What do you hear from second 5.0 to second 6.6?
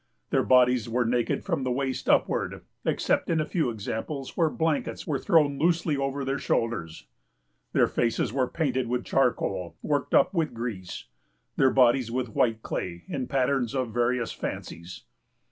were thrown loosely over the